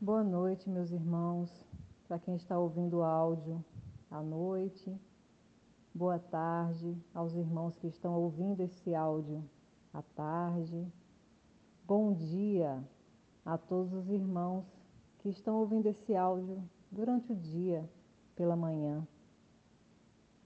Boa 0.00 0.22
noite, 0.22 0.70
meus 0.70 0.92
irmãos. 0.92 1.50
Para 2.06 2.20
quem 2.20 2.36
está 2.36 2.56
ouvindo 2.56 2.98
o 2.98 3.02
áudio 3.02 3.64
à 4.08 4.22
noite, 4.22 4.96
boa 5.92 6.20
tarde 6.20 6.96
aos 7.12 7.34
irmãos 7.34 7.76
que 7.78 7.88
estão 7.88 8.14
ouvindo 8.14 8.60
esse 8.60 8.94
áudio 8.94 9.42
à 9.92 10.00
tarde. 10.00 10.86
Bom 11.84 12.12
dia 12.12 12.80
a 13.44 13.58
todos 13.58 13.92
os 13.92 14.08
irmãos 14.08 14.64
que 15.18 15.30
estão 15.30 15.56
ouvindo 15.56 15.86
esse 15.86 16.14
áudio 16.14 16.62
durante 16.92 17.32
o 17.32 17.36
dia, 17.36 17.84
pela 18.36 18.54
manhã. 18.54 19.04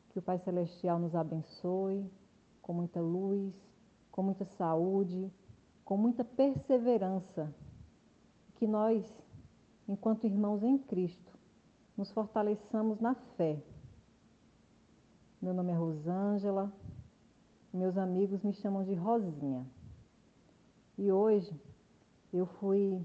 Que 0.09 0.19
o 0.19 0.23
Pai 0.23 0.39
Celestial 0.39 0.99
nos 0.99 1.15
abençoe 1.15 2.11
com 2.63 2.73
muita 2.73 3.03
luz, 3.03 3.53
com 4.11 4.23
muita 4.23 4.47
saúde, 4.47 5.31
com 5.85 5.99
muita 5.99 6.25
perseverança. 6.25 7.55
Que 8.55 8.67
nós, 8.67 9.22
enquanto 9.89 10.27
irmãos 10.27 10.63
em 10.63 10.79
Cristo, 10.79 11.33
nos 11.97 12.11
fortaleçamos 12.13 13.01
na 13.01 13.15
fé. 13.15 13.63
Meu 15.41 15.53
nome 15.53 15.73
é 15.73 15.75
Rosângela, 15.75 16.73
meus 17.73 17.97
amigos 17.97 18.43
me 18.43 18.53
chamam 18.53 18.85
de 18.85 18.95
Rosinha. 18.95 19.67
E 20.97 21.11
hoje 21.11 21.53
eu 22.33 22.47
fui 22.47 23.05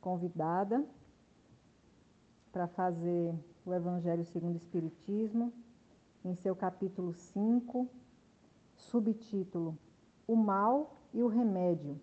convidada 0.00 0.84
para 2.52 2.66
fazer 2.68 3.34
o 3.66 3.74
Evangelho 3.74 4.24
segundo 4.24 4.54
o 4.54 4.58
Espiritismo, 4.58 5.52
em 6.24 6.34
seu 6.36 6.54
capítulo 6.54 7.12
5, 7.12 7.88
subtítulo 8.76 9.76
O 10.26 10.36
Mal 10.36 10.96
e 11.12 11.22
o 11.22 11.28
Remédio. 11.28 12.00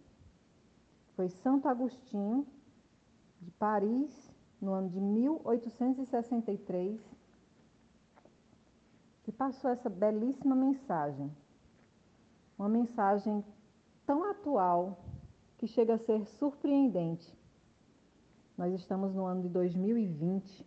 Foi 1.16 1.29
Santo 1.29 1.68
Agostinho, 1.68 2.45
de 3.41 3.51
Paris, 3.51 4.31
no 4.61 4.73
ano 4.73 4.89
de 4.89 4.99
1863, 4.99 6.99
que 9.23 9.31
passou 9.31 9.71
essa 9.71 9.89
belíssima 9.89 10.55
mensagem. 10.55 11.31
Uma 12.57 12.70
mensagem 12.70 13.43
tão 14.05 14.29
atual 14.29 15.03
que 15.57 15.67
chega 15.67 15.95
a 15.95 15.98
ser 15.98 16.25
surpreendente. 16.25 17.35
Nós 18.57 18.73
estamos 18.73 19.13
no 19.13 19.25
ano 19.25 19.41
de 19.41 19.49
2020 19.49 20.65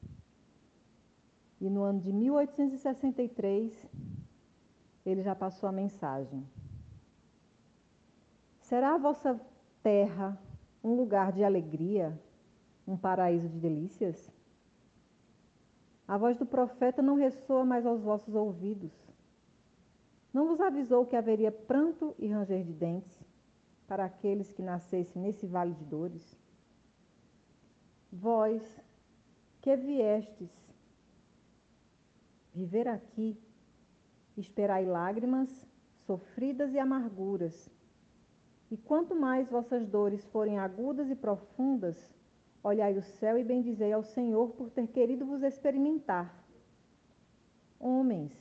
e 1.61 1.71
no 1.71 1.83
ano 1.83 2.01
de 2.01 2.13
1863 2.13 3.73
ele 5.07 5.23
já 5.23 5.35
passou 5.35 5.69
a 5.69 5.73
mensagem. 5.73 6.47
Será 8.61 8.95
a 8.95 8.99
vossa 8.99 9.41
terra 9.83 10.39
um 10.83 10.95
lugar 10.95 11.33
de 11.33 11.45
alegria, 11.45 12.19
um 12.87 12.97
paraíso 12.97 13.49
de 13.49 13.59
delícias? 13.59 14.31
A 16.07 16.19
voz 16.19 16.37
do 16.37 16.45
profeta 16.45 17.01
não 17.01 17.17
ressoa 17.17 17.65
mais 17.65 17.87
aos 17.87 18.03
vossos 18.03 18.35
ouvidos. 18.35 18.93
Não 20.33 20.49
vos 20.49 20.61
avisou 20.61 21.07
que 21.07 21.17
haveria 21.17 21.51
pranto 21.53 22.15
e 22.19 22.27
ranger 22.29 22.65
de 22.65 22.73
dentes 22.73 23.25
para 23.87 24.05
aqueles 24.05 24.51
que 24.51 24.63
nascessem 24.63 25.23
nesse 25.23 25.47
vale 25.47 25.73
de 25.73 25.85
dores? 25.85 26.37
Vós 28.13 28.81
que 29.61 29.77
viestes 29.77 30.51
viver 32.55 32.87
aqui, 32.87 33.37
esperai 34.37 34.85
lágrimas, 34.85 35.67
sofridas 36.07 36.73
e 36.73 36.79
amarguras. 36.79 37.69
E 38.71 38.77
quanto 38.77 39.15
mais 39.15 39.49
vossas 39.49 39.87
dores 39.87 40.25
forem 40.27 40.59
agudas 40.59 41.11
e 41.11 41.17
profundas, 41.17 41.97
olhai 42.65 42.97
o 42.97 43.03
céu 43.03 43.39
e 43.39 43.45
bendizei 43.45 43.93
ao 43.93 44.03
Senhor 44.03 44.53
por 44.53 44.71
ter 44.71 44.87
querido 44.89 45.27
vos 45.27 45.43
experimentar. 45.43 46.43
Homens, 47.79 48.33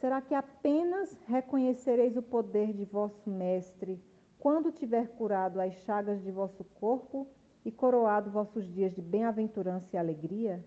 será 0.00 0.20
que 0.20 0.34
apenas 0.34 1.16
reconhecereis 1.26 2.16
o 2.16 2.22
poder 2.22 2.72
de 2.72 2.84
vosso 2.84 3.30
Mestre 3.30 4.02
quando 4.40 4.72
tiver 4.72 5.06
curado 5.10 5.60
as 5.60 5.72
chagas 5.84 6.20
de 6.20 6.32
vosso 6.32 6.64
corpo 6.64 7.28
e 7.64 7.70
coroado 7.70 8.28
vossos 8.28 8.66
dias 8.66 8.92
de 8.92 9.00
bem-aventurança 9.00 9.88
e 9.92 9.98
alegria? 9.98 10.64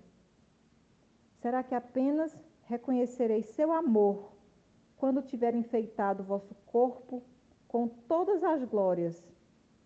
Será 1.41 1.63
que 1.63 1.75
apenas 1.75 2.33
reconhecereis 2.63 3.47
seu 3.47 3.73
amor 3.73 4.31
quando 4.95 5.21
tiver 5.21 5.53
enfeitado 5.55 6.23
vosso 6.23 6.55
corpo 6.65 7.21
com 7.67 7.87
todas 7.87 8.41
as 8.43 8.63
glórias 8.63 9.21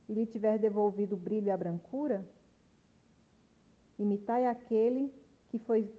e 0.07 0.13
lhe 0.13 0.27
tiver 0.27 0.59
devolvido 0.59 1.15
o 1.15 1.17
brilho 1.17 1.47
e 1.47 1.51
a 1.51 1.57
brancura? 1.57 2.34
Imitai 3.97 4.45
aquele 4.45 5.13
que, 5.47 5.57
foi, 5.57 5.89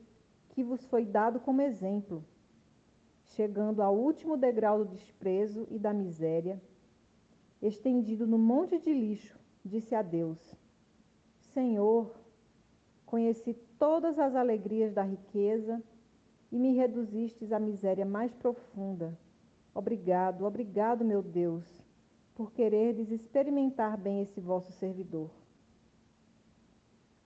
que 0.51 0.63
vos 0.63 0.85
foi 0.87 1.05
dado 1.05 1.41
como 1.41 1.63
exemplo, 1.63 2.25
chegando 3.25 3.83
ao 3.83 3.97
último 3.97 4.37
degrau 4.37 4.85
do 4.85 4.91
desprezo 4.91 5.67
e 5.71 5.79
da 5.79 5.93
miséria, 5.93 6.61
estendido 7.61 8.27
no 8.27 8.39
monte 8.39 8.79
de 8.79 8.93
lixo, 8.93 9.39
disse 9.65 9.95
a 9.95 10.03
Deus: 10.03 10.39
Senhor, 11.55 12.15
conheci 13.07 13.55
todas 13.79 14.19
as 14.19 14.35
alegrias 14.35 14.93
da 14.93 15.03
riqueza 15.03 15.83
e 16.53 16.59
me 16.59 16.75
reduzistes 16.75 17.51
à 17.53 17.59
miséria 17.59 18.05
mais 18.05 18.33
profunda. 18.35 19.19
Obrigado, 19.75 20.45
obrigado, 20.45 21.05
meu 21.05 21.23
Deus, 21.23 21.65
por 22.35 22.53
quererdes 22.53 23.11
experimentar 23.11 23.97
bem 23.97 24.23
esse 24.23 24.41
vosso 24.41 24.73
servidor. 24.73 25.31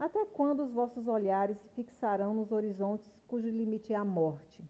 Até 0.01 0.25
quando 0.25 0.63
os 0.63 0.73
vossos 0.73 1.07
olhares 1.07 1.59
se 1.59 1.69
fixarão 1.69 2.33
nos 2.33 2.51
horizontes 2.51 3.13
cujo 3.29 3.51
limite 3.51 3.93
é 3.93 3.97
a 3.97 4.05
morte? 4.05 4.65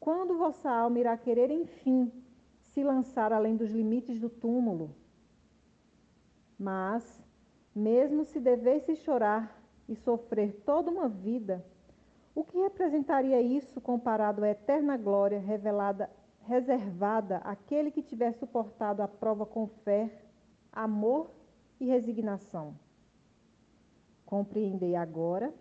Quando 0.00 0.36
vossa 0.36 0.68
alma 0.68 0.98
irá 0.98 1.16
querer, 1.16 1.48
enfim, 1.52 2.10
se 2.58 2.82
lançar 2.82 3.32
além 3.32 3.54
dos 3.54 3.70
limites 3.70 4.18
do 4.18 4.28
túmulo? 4.28 4.96
Mas, 6.58 7.22
mesmo 7.72 8.24
se 8.24 8.40
devesse 8.40 8.96
chorar 8.96 9.62
e 9.88 9.94
sofrer 9.94 10.64
toda 10.64 10.90
uma 10.90 11.08
vida, 11.08 11.64
o 12.34 12.42
que 12.42 12.58
representaria 12.58 13.40
isso 13.40 13.80
comparado 13.80 14.42
à 14.42 14.48
eterna 14.48 14.96
glória 14.96 15.38
revelada, 15.38 16.10
reservada 16.40 17.36
àquele 17.38 17.92
que 17.92 18.02
tiver 18.02 18.32
suportado 18.32 19.02
a 19.02 19.08
prova 19.08 19.46
com 19.46 19.68
fé, 19.68 20.10
amor 20.72 21.30
e 21.78 21.86
resignação? 21.86 22.74
Compreendei 24.26 24.96
agora 24.96 25.54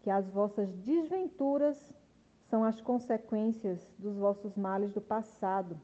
que 0.00 0.10
as 0.10 0.28
vossas 0.28 0.70
desventuras 0.74 1.94
são 2.50 2.64
as 2.64 2.80
consequências 2.80 3.94
dos 3.96 4.16
vossos 4.16 4.56
males 4.56 4.92
do 4.92 5.00
passado, 5.00 5.80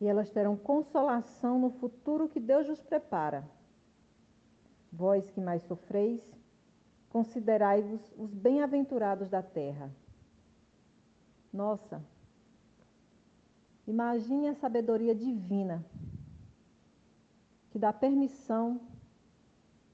e 0.00 0.06
elas 0.06 0.30
terão 0.30 0.56
consolação 0.56 1.58
no 1.58 1.70
futuro 1.70 2.28
que 2.28 2.40
Deus 2.40 2.66
vos 2.66 2.82
prepara. 2.82 3.48
Vós 4.90 5.30
que 5.30 5.40
mais 5.40 5.62
sofreis, 5.62 6.22
considerai-vos 7.10 8.12
os 8.16 8.32
bem-aventurados 8.34 9.28
da 9.28 9.42
terra. 9.42 9.90
Nossa, 11.52 12.02
imagine 13.86 14.48
a 14.48 14.54
sabedoria 14.54 15.14
divina 15.14 15.84
que 17.70 17.78
dá 17.78 17.92
permissão 17.92 18.80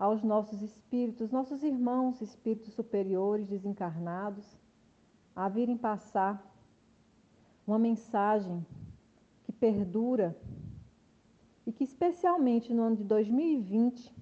aos 0.02 0.20
nossos 0.20 0.60
espíritos, 0.62 1.30
nossos 1.30 1.62
irmãos 1.62 2.20
espíritos 2.20 2.74
superiores 2.74 3.46
desencarnados, 3.46 4.58
a 5.34 5.48
virem 5.48 5.76
passar 5.76 6.44
uma 7.64 7.78
mensagem 7.78 8.66
que 9.44 9.52
perdura 9.52 10.36
e 11.64 11.70
que, 11.70 11.84
especialmente 11.84 12.74
no 12.74 12.82
ano 12.82 12.96
de 12.96 13.04
2020, 13.04 14.12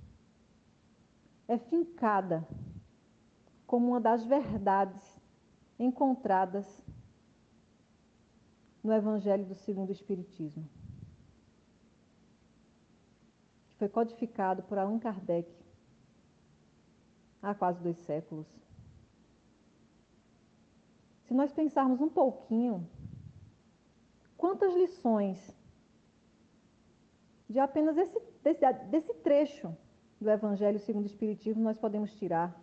é 1.49 1.57
fincada 1.57 2.47
como 3.67 3.87
uma 3.87 4.01
das 4.03 4.23
verdades 4.23 5.19
encontradas 5.79 6.85
no 8.85 8.93
Evangelho 8.93 9.47
do 9.47 9.55
Segundo 9.55 9.91
Espiritismo, 9.91 10.69
que 13.71 13.77
foi 13.77 13.89
codificado 13.89 14.63
por 14.65 14.77
Allan 14.77 14.99
Kardec 14.99 15.60
há 17.43 17.55
quase 17.55 17.81
dois 17.83 17.97
séculos. 17.99 18.47
Se 21.27 21.35
nós 21.35 21.53
pensarmos 21.53 22.01
um 22.01 22.09
pouquinho, 22.09 22.89
quantas 24.37 24.75
lições 24.75 25.39
de 27.49 27.59
apenas 27.59 27.97
esse, 27.97 28.19
desse, 28.43 28.73
desse 28.91 29.15
trecho 29.15 29.77
do 30.21 30.31
Evangelho 30.31 30.79
segundo 30.79 31.05
o 31.05 31.07
Espiritismo 31.07 31.63
nós 31.63 31.77
podemos 31.77 32.13
tirar. 32.15 32.55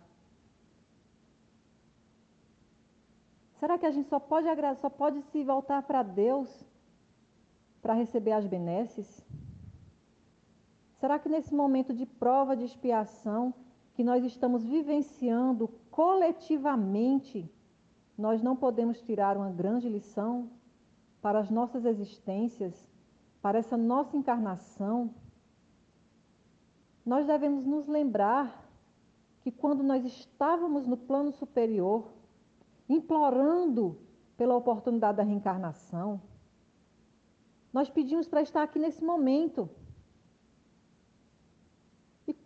Será 3.58 3.76
que 3.76 3.86
a 3.86 3.90
gente 3.90 4.08
só 4.08 4.20
pode, 4.20 4.46
só 4.80 4.88
pode 4.88 5.20
se 5.22 5.42
voltar 5.42 5.82
para 5.82 6.02
Deus 6.02 6.64
para 7.82 7.92
receber 7.94 8.32
as 8.32 8.46
benesses? 8.46 9.26
Será 11.00 11.18
Será 11.18 11.18
que 11.18 11.28
nesse 11.28 11.54
momento 11.54 11.92
de 11.92 12.06
prova, 12.06 12.56
de 12.56 12.64
expiação, 12.64 13.52
que 13.98 14.04
nós 14.04 14.24
estamos 14.24 14.64
vivenciando 14.64 15.68
coletivamente, 15.90 17.52
nós 18.16 18.40
não 18.40 18.54
podemos 18.54 19.02
tirar 19.02 19.36
uma 19.36 19.50
grande 19.50 19.88
lição 19.88 20.48
para 21.20 21.40
as 21.40 21.50
nossas 21.50 21.84
existências, 21.84 22.88
para 23.42 23.58
essa 23.58 23.76
nossa 23.76 24.16
encarnação? 24.16 25.12
Nós 27.04 27.26
devemos 27.26 27.66
nos 27.66 27.88
lembrar 27.88 28.70
que 29.40 29.50
quando 29.50 29.82
nós 29.82 30.04
estávamos 30.04 30.86
no 30.86 30.96
plano 30.96 31.32
superior, 31.32 32.06
implorando 32.88 33.98
pela 34.36 34.54
oportunidade 34.54 35.16
da 35.16 35.24
reencarnação, 35.24 36.22
nós 37.72 37.90
pedimos 37.90 38.28
para 38.28 38.42
estar 38.42 38.62
aqui 38.62 38.78
nesse 38.78 39.02
momento. 39.02 39.68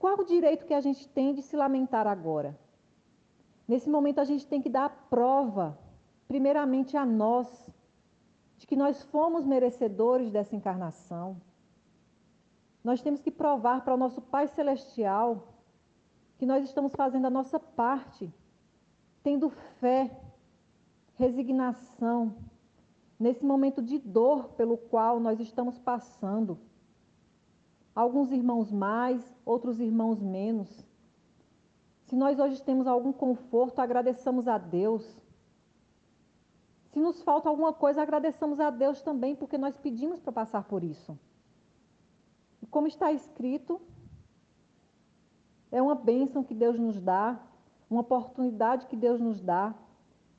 Qual 0.02 0.18
o 0.18 0.24
direito 0.24 0.66
que 0.66 0.74
a 0.74 0.80
gente 0.80 1.08
tem 1.08 1.32
de 1.32 1.42
se 1.42 1.54
lamentar 1.56 2.08
agora? 2.08 2.58
Nesse 3.68 3.88
momento 3.88 4.18
a 4.18 4.24
gente 4.24 4.44
tem 4.44 4.60
que 4.60 4.68
dar 4.68 5.06
prova, 5.08 5.78
primeiramente 6.26 6.96
a 6.96 7.06
nós, 7.06 7.70
de 8.58 8.66
que 8.66 8.74
nós 8.74 9.00
fomos 9.04 9.46
merecedores 9.46 10.32
dessa 10.32 10.56
encarnação. 10.56 11.40
Nós 12.82 13.00
temos 13.00 13.20
que 13.22 13.30
provar 13.30 13.84
para 13.84 13.94
o 13.94 13.96
nosso 13.96 14.20
Pai 14.20 14.48
Celestial 14.48 15.54
que 16.36 16.46
nós 16.46 16.64
estamos 16.64 16.92
fazendo 16.96 17.26
a 17.26 17.30
nossa 17.30 17.60
parte, 17.60 18.28
tendo 19.22 19.50
fé, 19.50 20.10
resignação, 21.14 22.34
nesse 23.20 23.44
momento 23.46 23.80
de 23.80 24.00
dor 24.00 24.48
pelo 24.54 24.76
qual 24.76 25.20
nós 25.20 25.38
estamos 25.38 25.78
passando. 25.78 26.58
Alguns 27.94 28.32
irmãos 28.32 28.72
mais, 28.72 29.20
outros 29.44 29.80
irmãos 29.80 30.20
menos. 30.20 30.68
Se 32.06 32.16
nós 32.16 32.38
hoje 32.38 32.62
temos 32.62 32.86
algum 32.86 33.12
conforto, 33.12 33.80
agradeçamos 33.80 34.48
a 34.48 34.58
Deus. 34.58 35.04
Se 36.90 37.00
nos 37.00 37.22
falta 37.22 37.48
alguma 37.48 37.72
coisa, 37.72 38.02
agradeçamos 38.02 38.60
a 38.60 38.70
Deus 38.70 39.02
também, 39.02 39.34
porque 39.34 39.56
nós 39.58 39.76
pedimos 39.76 40.20
para 40.20 40.32
passar 40.32 40.64
por 40.64 40.82
isso. 40.84 41.18
E 42.62 42.66
como 42.66 42.86
está 42.86 43.12
escrito, 43.12 43.80
é 45.70 45.80
uma 45.80 45.94
bênção 45.94 46.44
que 46.44 46.54
Deus 46.54 46.78
nos 46.78 47.00
dá, 47.00 47.40
uma 47.88 48.02
oportunidade 48.02 48.86
que 48.86 48.96
Deus 48.96 49.20
nos 49.20 49.40
dá 49.40 49.74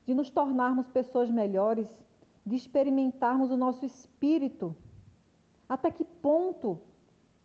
de 0.06 0.14
nos 0.14 0.30
tornarmos 0.30 0.86
pessoas 0.88 1.30
melhores, 1.30 1.88
de 2.44 2.56
experimentarmos 2.56 3.50
o 3.50 3.56
nosso 3.56 3.84
espírito. 3.84 4.76
Até 5.68 5.90
que 5.90 6.04
ponto 6.04 6.80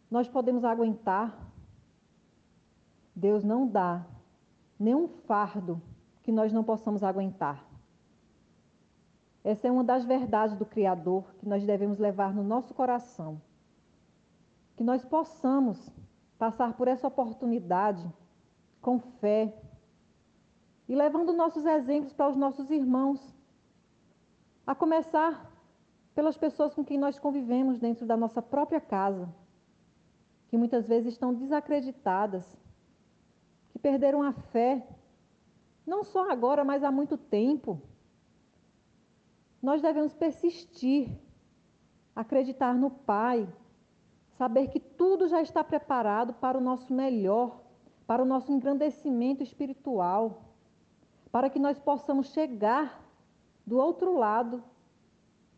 nós 0.10 0.28
podemos 0.28 0.64
aguentar? 0.64 1.38
Deus 3.16 3.44
não 3.44 3.68
dá 3.68 4.06
nenhum 4.80 5.08
fardo 5.08 5.82
que 6.24 6.32
nós 6.32 6.54
não 6.54 6.64
possamos 6.64 7.04
aguentar. 7.04 7.66
Essa 9.44 9.68
é 9.68 9.72
uma 9.72 9.84
das 9.84 10.06
verdades 10.06 10.56
do 10.56 10.66
Criador 10.66 11.34
que 11.40 11.48
nós 11.48 11.66
devemos 11.66 11.98
levar 11.98 12.34
no 12.34 12.44
nosso 12.44 12.74
coração. 12.74 13.42
Que 14.76 14.84
nós 14.84 15.04
possamos 15.04 15.92
passar 16.38 16.74
por 16.74 16.88
essa 16.88 17.08
oportunidade 17.08 18.08
com 18.82 19.00
fé 19.00 19.54
e 20.88 20.96
levando 20.96 21.34
nossos 21.34 21.66
exemplos 21.66 22.14
para 22.14 22.30
os 22.30 22.36
nossos 22.36 22.72
irmãos 22.72 23.36
a 24.66 24.74
começar 24.74 25.52
pelas 26.16 26.38
pessoas 26.38 26.74
com 26.74 26.84
quem 26.84 26.98
nós 26.98 27.20
convivemos 27.20 27.80
dentro 27.80 28.06
da 28.06 28.16
nossa 28.16 28.42
própria 28.42 28.80
casa, 28.80 29.28
que 30.50 30.58
muitas 30.58 30.88
vezes 30.88 31.14
estão 31.14 31.34
desacreditadas, 31.34 32.46
que 33.70 33.78
perderam 33.78 34.24
a 34.24 34.34
fé, 34.34 34.86
não 35.86 36.04
só 36.04 36.30
agora, 36.30 36.64
mas 36.64 36.84
há 36.84 36.92
muito 36.92 37.18
tempo. 37.18 37.80
Nós 39.62 39.82
devemos 39.82 40.14
persistir, 40.14 41.10
acreditar 42.16 42.74
no 42.74 42.90
Pai, 42.90 43.48
saber 44.38 44.70
que 44.70 44.80
tudo 44.80 45.28
já 45.28 45.42
está 45.42 45.64
preparado 45.64 46.34
para 46.34 46.58
o 46.58 46.62
nosso 46.62 46.92
melhor, 46.94 47.62
para 48.08 48.24
o 48.24 48.26
nosso 48.26 48.52
engrandecimento 48.52 49.44
espiritual, 49.44 50.46
para 51.32 51.50
que 51.50 51.60
nós 51.60 51.78
possamos 51.78 52.30
chegar 52.34 53.04
do 53.66 53.78
outro 53.78 54.18
lado, 54.18 54.64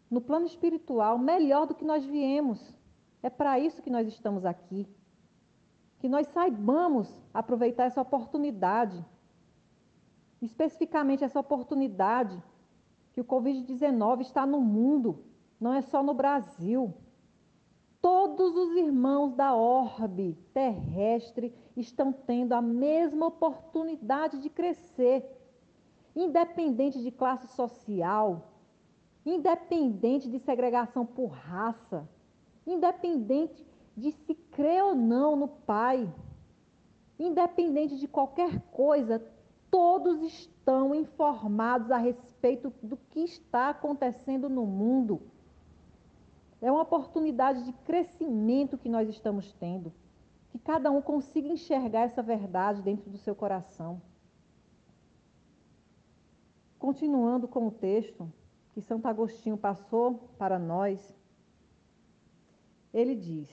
no 0.10 0.20
plano 0.20 0.46
espiritual, 0.46 1.18
melhor 1.18 1.66
do 1.66 1.74
que 1.74 1.86
nós 1.86 2.04
viemos. 2.04 2.81
É 3.24 3.30
para 3.30 3.60
isso 3.60 3.82
que 3.82 3.90
nós 3.90 4.08
estamos 4.08 4.46
aqui. 4.46 4.88
Que 6.00 6.10
nós 6.10 6.28
saibamos 6.28 7.08
aproveitar 7.34 7.86
essa 7.86 8.02
oportunidade, 8.02 9.06
especificamente 10.42 11.24
essa 11.24 11.40
oportunidade 11.40 12.42
que 13.14 13.22
o 13.22 13.26
Covid-19 13.26 14.22
está 14.22 14.46
no 14.46 14.60
mundo, 14.60 15.24
não 15.60 15.74
é 15.74 15.82
só 15.82 16.02
no 16.02 16.14
Brasil. 16.14 16.94
Todos 18.02 18.56
os 18.56 18.76
irmãos 18.76 19.36
da 19.36 19.54
orbe 19.54 20.36
terrestre 20.54 21.54
estão 21.78 22.12
tendo 22.12 22.54
a 22.54 22.62
mesma 22.62 23.28
oportunidade 23.28 24.40
de 24.40 24.50
crescer 24.50 25.24
independente 26.16 27.02
de 27.02 27.12
classe 27.12 27.48
social, 27.48 28.52
independente 29.26 30.30
de 30.30 30.40
segregação 30.40 31.06
por 31.06 31.28
raça, 31.28 32.08
independente 32.66 33.66
de 33.96 34.12
se 34.12 34.36
crer 34.36 34.84
ou 34.84 34.96
não 34.96 35.36
no 35.36 35.48
Pai, 35.48 36.12
independente 37.20 37.98
de 37.98 38.08
qualquer 38.08 38.60
coisa, 38.72 39.24
todos 39.70 40.22
estão 40.22 40.94
informados 40.94 41.92
a 41.92 41.98
respeito 41.98 42.74
do 42.82 42.98
que 42.98 43.22
está 43.22 43.70
acontecendo 43.70 44.50
no 44.50 44.66
mundo. 44.66 45.22
É 46.62 46.72
uma 46.72 46.82
oportunidade 46.82 47.64
de 47.64 47.74
crescimento 47.74 48.78
que 48.78 48.90
nós 48.90 49.10
estamos 49.10 49.52
tendo. 49.54 49.92
Que 50.52 50.60
cada 50.60 50.92
um 50.92 51.02
consiga 51.02 51.48
enxergar 51.48 52.02
essa 52.02 52.22
verdade 52.22 52.82
dentro 52.82 53.10
do 53.10 53.18
seu 53.18 53.34
coração. 53.34 54.02
Continuando 56.78 57.48
com 57.48 57.68
o 57.68 57.72
texto 57.72 58.32
que 58.74 58.82
Santo 58.82 59.08
Agostinho 59.08 59.58
passou 59.58 60.30
para 60.38 60.60
nós, 60.60 61.16
ele 62.94 63.16
diz: 63.16 63.50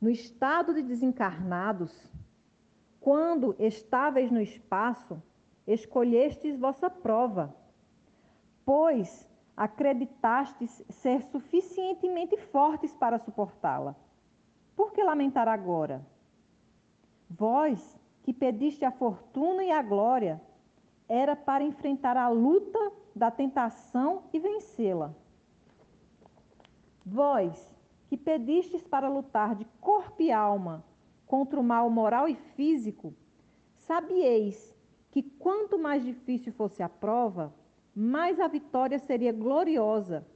No 0.00 0.10
estado 0.10 0.74
de 0.74 0.82
desencarnados, 0.82 2.12
quando 3.00 3.54
estáveis 3.58 4.30
no 4.30 4.40
espaço, 4.40 5.22
escolhestes 5.66 6.58
vossa 6.58 6.88
prova, 6.90 7.54
pois 8.64 9.28
acreditastes 9.56 10.82
ser 10.88 11.22
suficientemente 11.22 12.36
fortes 12.36 12.92
para 12.92 13.18
suportá-la. 13.18 13.94
Por 14.74 14.92
que 14.92 15.02
lamentar 15.02 15.46
agora? 15.46 16.04
Vós, 17.30 18.00
que 18.22 18.32
pediste 18.32 18.84
a 18.84 18.90
fortuna 18.90 19.62
e 19.62 19.70
a 19.70 19.80
glória, 19.82 20.40
era 21.08 21.36
para 21.36 21.62
enfrentar 21.62 22.16
a 22.16 22.28
luta 22.28 22.78
da 23.14 23.30
tentação 23.30 24.24
e 24.32 24.40
vencê-la. 24.40 25.14
Vós, 27.06 27.74
que 28.06 28.16
pedistes 28.16 28.82
para 28.82 29.08
lutar 29.08 29.54
de 29.54 29.66
corpo 29.80 30.22
e 30.22 30.32
alma 30.32 30.82
contra 31.26 31.60
o 31.60 31.64
mal 31.64 31.90
moral 31.90 32.26
e 32.28 32.34
físico, 32.34 33.14
sabieis 33.76 34.74
que 35.10 35.22
quanto 35.22 35.78
mais 35.78 36.02
difícil 36.02 36.52
fosse 36.52 36.82
a 36.82 36.88
prova, 36.88 37.54
mais 37.94 38.40
a 38.40 38.48
vitória 38.48 38.98
seria 38.98 39.32
gloriosa, 39.32 40.26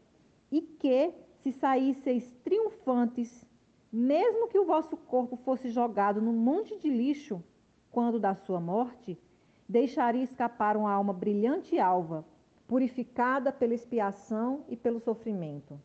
e 0.52 0.60
que, 0.60 1.12
se 1.42 1.52
saísseis 1.52 2.30
triunfantes, 2.44 3.46
mesmo 3.90 4.48
que 4.48 4.58
o 4.58 4.66
vosso 4.66 4.96
corpo 4.96 5.36
fosse 5.36 5.70
jogado 5.70 6.20
num 6.20 6.32
monte 6.32 6.78
de 6.78 6.90
lixo 6.90 7.42
quando 7.90 8.18
da 8.18 8.34
sua 8.34 8.60
morte, 8.60 9.18
deixaria 9.66 10.22
escapar 10.22 10.76
uma 10.76 10.92
alma 10.92 11.12
brilhante 11.12 11.74
e 11.74 11.80
alva, 11.80 12.24
purificada 12.66 13.50
pela 13.50 13.74
expiação 13.74 14.64
e 14.68 14.76
pelo 14.76 15.00
sofrimento. 15.00 15.80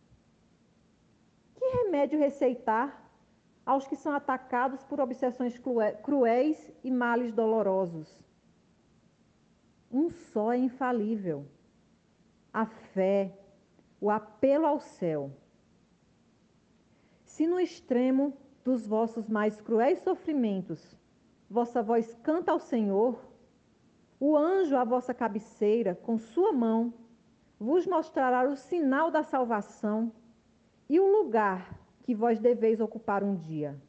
Remédio 1.74 2.20
receitar 2.20 3.04
aos 3.66 3.88
que 3.88 3.96
são 3.96 4.14
atacados 4.14 4.84
por 4.84 5.00
obsessões 5.00 5.60
cruéis 6.04 6.72
e 6.84 6.92
males 6.92 7.34
dolorosos? 7.34 8.24
Um 9.92 10.12
só 10.12 10.54
é 10.54 10.58
infalível: 10.58 11.48
a 12.54 12.68
fé, 12.68 13.36
o 14.00 14.12
apelo 14.12 14.68
ao 14.68 14.80
céu. 14.80 15.32
Se 17.26 17.48
no 17.48 17.60
extremo 17.60 18.38
dos 18.64 18.86
vossos 18.86 19.28
mais 19.28 19.60
cruéis 19.60 19.98
sofrimentos 20.00 20.96
vossa 21.50 21.82
voz 21.82 22.14
canta 22.22 22.52
ao 22.52 22.60
Senhor, 22.60 23.20
o 24.20 24.38
anjo 24.38 24.78
à 24.78 24.84
vossa 24.84 25.12
cabeceira, 25.12 25.96
com 25.96 26.20
sua 26.20 26.52
mão, 26.54 26.94
vos 27.60 27.88
mostrará 27.88 28.48
o 28.48 28.56
sinal 28.56 29.10
da 29.10 29.24
salvação 29.24 30.12
e 30.90 31.00
o 31.00 31.08
lugar 31.08 31.80
que 32.04 32.14
vós 32.14 32.40
deveis 32.40 32.80
ocupar 32.80 33.24
um 33.24 33.36
dia. 33.36 33.80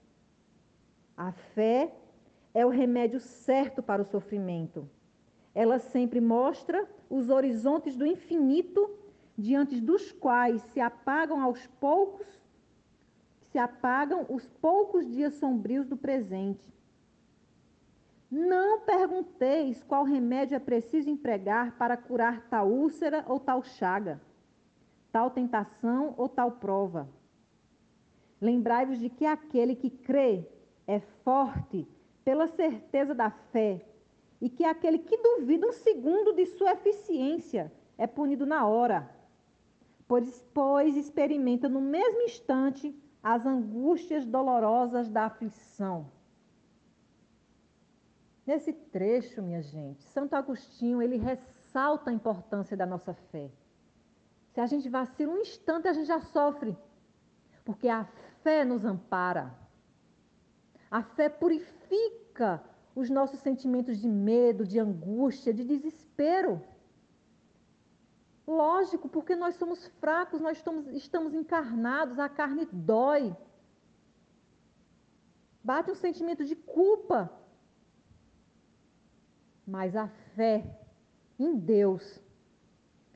A 1.17 1.33
fé 1.33 1.93
é 2.53 2.65
o 2.65 2.71
remédio 2.71 3.21
certo 3.21 3.83
para 3.83 4.03
o 4.03 4.05
sofrimento. 4.05 4.89
Ela 5.55 5.79
sempre 5.79 6.21
mostra 6.21 6.89
os 7.09 7.29
horizontes 7.29 7.97
do 7.97 8.07
infinito 8.07 8.91
diante 9.37 9.81
dos 9.81 10.13
quais 10.13 10.63
se 10.63 10.81
apagam 10.81 11.41
aos 11.41 11.67
poucos, 11.81 12.27
se 13.51 13.59
apagam 13.59 14.27
os 14.29 14.47
poucos 14.61 15.07
dias 15.07 15.35
sombrios 15.35 15.87
do 15.87 15.97
presente. 15.97 16.73
Não 18.31 18.81
pergunteis 18.81 19.83
qual 19.85 20.03
remédio 20.05 20.57
é 20.57 20.59
preciso 20.59 21.09
empregar 21.09 21.77
para 21.77 21.97
curar 21.97 22.49
tal 22.49 22.69
úlcera 22.69 23.25
ou 23.29 23.39
tal 23.39 23.63
chaga, 23.63 24.21
tal 25.15 25.31
tentação 25.31 26.13
ou 26.17 26.29
tal 26.29 26.51
prova. 26.51 27.09
Lembrai-vos 28.41 28.99
de 28.99 29.09
que 29.09 29.25
aquele 29.25 29.77
que 29.77 29.89
crê 29.89 30.45
é 30.89 30.99
forte 30.99 31.87
pela 32.25 32.49
certeza 32.49 33.15
da 33.15 33.31
fé, 33.31 33.87
e 34.41 34.51
que 34.51 34.65
aquele 34.65 34.99
que 34.99 35.17
duvida 35.17 35.69
um 35.69 35.73
segundo 35.73 36.33
de 36.35 36.47
sua 36.47 36.73
eficiência 36.73 37.73
é 37.97 38.09
punido 38.09 38.45
na 38.45 38.67
hora, 38.67 39.09
pois, 40.09 40.45
pois 40.53 40.97
experimenta 40.97 41.69
no 41.69 41.81
mesmo 41.81 42.23
instante 42.23 42.93
as 43.23 43.47
angústias 43.47 44.27
dolorosas 44.27 45.09
da 45.09 45.27
aflição. 45.27 46.11
Nesse 48.45 48.73
trecho, 48.73 49.41
minha 49.41 49.63
gente, 49.63 50.03
Santo 50.03 50.35
Agostinho, 50.35 51.01
ele 51.01 51.19
ressalta 51.19 52.11
a 52.11 52.13
importância 52.13 52.77
da 52.77 52.85
nossa 52.85 53.15
fé. 53.15 53.49
Se 54.55 54.61
a 54.61 54.67
gente 54.67 54.89
vacila 54.89 55.33
um 55.33 55.39
instante, 55.39 55.89
a 55.89 55.93
gente 55.93 56.07
já 56.07 56.21
sofre, 56.21 56.79
porque 57.65 57.89
a 57.89 58.05
fé 58.45 58.65
nos 58.65 58.85
ampara. 58.85 59.53
A 60.89 61.03
fé 61.03 61.29
purifica 61.29 62.63
os 62.95 63.11
nossos 63.11 63.41
sentimentos 63.41 63.99
de 63.99 64.09
medo, 64.09 64.65
de 64.65 64.79
angústia, 64.79 65.53
de 65.53 65.65
desespero. 65.65 66.63
Lógico, 68.47 69.09
porque 69.09 69.35
nós 69.35 69.57
somos 69.57 69.89
fracos, 70.01 70.41
nós 70.41 70.57
estamos, 70.59 70.87
estamos 70.87 71.35
encarnados, 71.35 72.21
a 72.21 72.29
carne 72.29 72.65
dói. 72.71 73.37
Bate 75.65 75.91
um 75.91 75.97
sentimento 75.97 76.45
de 76.45 76.55
culpa. 76.55 77.29
Mas 79.67 79.97
a 79.97 80.07
fé 80.37 80.79
em 81.41 81.57
Deus, 81.57 82.21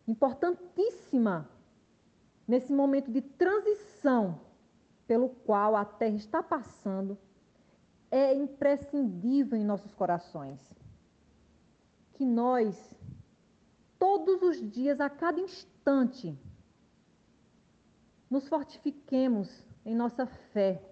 importantíssima 0.08 1.48
nesse 2.46 2.72
momento 2.72 3.10
de 3.10 3.20
transição 3.20 4.40
pelo 5.06 5.28
qual 5.28 5.76
a 5.76 5.84
terra 5.84 6.16
está 6.16 6.42
passando, 6.42 7.18
é 8.10 8.34
imprescindível 8.34 9.58
em 9.58 9.64
nossos 9.64 9.94
corações. 9.94 10.58
Que 12.14 12.24
nós, 12.24 12.94
todos 13.98 14.42
os 14.42 14.70
dias, 14.70 14.98
a 15.00 15.10
cada 15.10 15.40
instante, 15.40 16.38
nos 18.30 18.48
fortifiquemos 18.48 19.66
em 19.84 19.94
nossa 19.94 20.26
fé. 20.26 20.82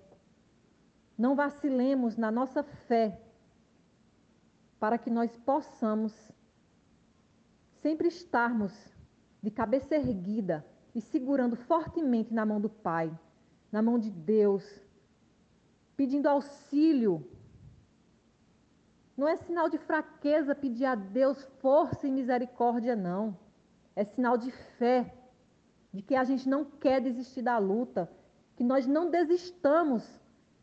Não 1.16 1.34
vacilemos 1.34 2.16
na 2.16 2.30
nossa 2.30 2.62
fé, 2.62 3.20
para 4.78 4.98
que 4.98 5.08
nós 5.08 5.34
possamos 5.38 6.12
sempre 7.80 8.08
estarmos 8.08 8.95
de 9.42 9.50
cabeça 9.50 9.94
erguida 9.94 10.64
e 10.94 11.00
segurando 11.00 11.56
fortemente 11.56 12.32
na 12.32 12.46
mão 12.46 12.60
do 12.60 12.68
Pai, 12.68 13.16
na 13.70 13.82
mão 13.82 13.98
de 13.98 14.10
Deus, 14.10 14.64
pedindo 15.96 16.28
auxílio. 16.28 17.26
Não 19.16 19.28
é 19.28 19.36
sinal 19.36 19.68
de 19.68 19.78
fraqueza 19.78 20.54
pedir 20.54 20.84
a 20.84 20.94
Deus 20.94 21.42
força 21.60 22.06
e 22.06 22.10
misericórdia, 22.10 22.94
não. 22.94 23.36
É 23.94 24.04
sinal 24.04 24.36
de 24.36 24.50
fé, 24.50 25.14
de 25.92 26.02
que 26.02 26.14
a 26.14 26.24
gente 26.24 26.48
não 26.48 26.64
quer 26.64 27.00
desistir 27.00 27.42
da 27.42 27.56
luta, 27.58 28.10
que 28.56 28.64
nós 28.64 28.86
não 28.86 29.10
desistamos 29.10 30.02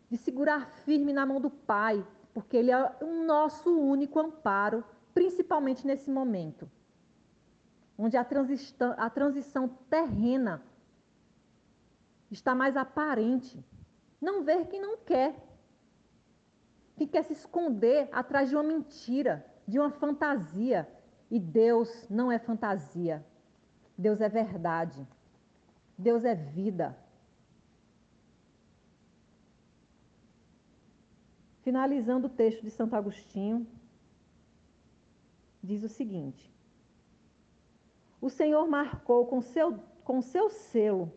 de 0.10 0.18
segurar 0.18 0.68
firme 0.86 1.12
na 1.12 1.26
mão 1.26 1.42
do 1.42 1.50
Pai, 1.50 2.06
porque 2.34 2.58
Ele 2.58 2.72
é 2.72 2.96
o 3.02 3.24
nosso 3.24 3.76
único 3.76 4.20
amparo, 4.20 4.84
principalmente 5.14 5.86
nesse 5.86 6.10
momento, 6.10 6.70
onde 7.98 8.18
a 8.18 8.24
transição, 8.24 8.94
a 8.98 9.10
transição 9.10 9.68
terrena 9.90 10.62
está 12.32 12.56
mais 12.56 12.76
aparente. 12.76 13.64
Não 14.20 14.44
ver 14.44 14.68
quem 14.68 14.82
não 14.82 14.98
quer. 14.98 15.36
Quem 16.96 17.08
quer 17.08 17.24
se 17.24 17.34
esconder 17.34 18.08
atrás 18.12 18.50
de 18.50 18.56
uma 18.56 18.64
mentira, 18.64 19.46
de 19.68 19.80
uma 19.80 19.90
fantasia. 19.90 20.88
E 21.30 21.40
Deus 21.40 22.08
não 22.10 22.32
é 22.32 22.40
fantasia. 22.40 23.26
Deus 23.98 24.22
é 24.22 24.30
verdade. 24.30 25.08
Deus 25.98 26.24
é 26.24 26.36
vida. 26.36 26.98
Finalizando 31.62 32.28
o 32.28 32.30
texto 32.30 32.62
de 32.62 32.70
Santo 32.70 32.96
Agostinho, 32.96 33.66
diz 35.64 35.82
o 35.82 35.90
seguinte: 35.90 36.53
O 38.24 38.30
Senhor 38.30 38.66
marcou 38.70 39.26
com 39.26 39.42
seu, 39.42 39.78
com 40.06 40.22
seu 40.22 40.50
selo 40.50 41.12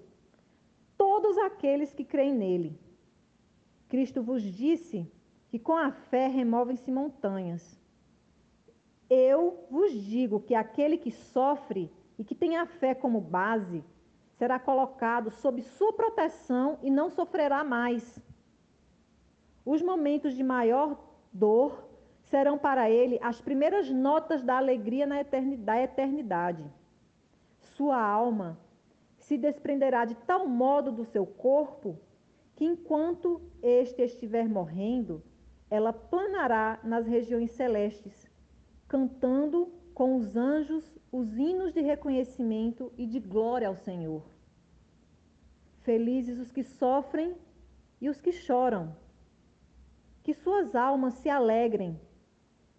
todos 0.99 1.39
aqueles 1.39 1.93
que 1.93 2.05
creem 2.05 2.35
nele 2.35 2.81
Cristo 3.89 4.21
vos 4.21 4.43
disse 4.43 5.09
que 5.49 5.57
com 5.57 5.77
a 5.77 5.93
fé 5.93 6.27
removem-se 6.27 6.91
montanhas. 6.91 7.81
Eu 9.09 9.65
vos 9.71 9.93
digo 9.93 10.41
que 10.41 10.57
aquele 10.57 10.99
que 10.99 11.13
sofre 11.13 11.93
e 12.19 12.25
que 12.25 12.35
tem 12.35 12.57
a 12.57 12.67
fé 12.67 12.93
como 12.93 13.21
base 13.21 13.85
será 14.33 14.59
colocado 14.59 15.31
sob 15.31 15.63
sua 15.63 15.93
proteção 15.93 16.77
e 16.83 16.91
não 16.91 17.09
sofrerá 17.09 17.63
mais. 17.63 18.19
Os 19.65 19.81
momentos 19.81 20.35
de 20.35 20.43
maior 20.43 21.01
dor 21.33 21.89
serão 22.23 22.59
para 22.59 22.91
ele 22.91 23.17
as 23.23 23.41
primeiras 23.41 23.89
notas 23.89 24.43
da 24.43 24.57
alegria 24.57 25.07
na 25.07 25.21
eternidade, 25.21 25.63
da 25.65 25.81
eternidade. 25.81 26.65
Sua 27.77 28.01
alma 28.01 28.59
se 29.19 29.37
desprenderá 29.37 30.07
de 30.07 30.15
tal 30.15 30.49
modo 30.49 30.91
do 30.91 31.05
seu 31.05 31.27
corpo 31.27 32.01
que 32.55 32.65
enquanto 32.65 33.43
este 33.63 34.01
estiver 34.01 34.49
morrendo, 34.49 35.23
ela 35.69 35.93
planará 35.93 36.81
nas 36.83 37.07
regiões 37.07 37.51
celestes, 37.51 38.31
cantando 38.89 39.71
com 39.93 40.17
os 40.17 40.37
anjos 40.37 40.91
os 41.13 41.37
hinos 41.37 41.75
de 41.75 41.83
reconhecimento 41.83 42.91
e 42.97 43.07
de 43.07 43.21
glória 43.21 43.69
ao 43.69 43.77
Senhor. 43.77 44.25
Felizes 45.81 46.39
os 46.39 46.51
que 46.51 46.63
sofrem 46.63 47.37
e 48.01 48.09
os 48.09 48.23
que 48.23 48.33
choram. 48.33 48.97
Que 50.23 50.33
suas 50.33 50.75
almas 50.75 51.13
se 51.15 51.29
alegrem, 51.29 52.01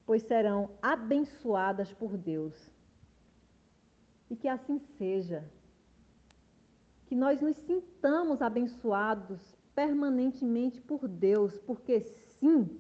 pois 0.08 0.24
serão 0.24 0.72
abençoadas 0.82 1.94
por 1.94 2.18
Deus. 2.18 2.76
E 4.30 4.36
que 4.36 4.48
assim 4.48 4.80
seja. 4.98 5.44
Que 7.06 7.16
nós 7.16 7.42
nos 7.42 7.56
sintamos 7.58 8.42
abençoados 8.42 9.40
permanentemente 9.74 10.82
por 10.82 11.08
Deus, 11.08 11.58
porque 11.60 12.02
sim, 12.40 12.80